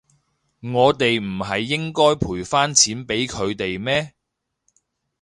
[0.63, 4.15] 我哋唔係應該賠返錢畀佢哋咩？